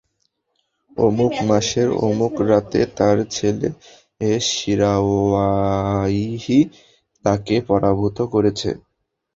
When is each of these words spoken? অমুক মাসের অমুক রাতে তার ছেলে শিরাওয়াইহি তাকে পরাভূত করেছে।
অমুক 0.97 1.33
মাসের 1.49 1.89
অমুক 2.07 2.33
রাতে 2.49 2.79
তার 2.97 3.17
ছেলে 3.35 3.67
শিরাওয়াইহি 4.49 5.99
তাকে 7.25 7.55
পরাভূত 7.69 8.17
করেছে। 8.33 8.69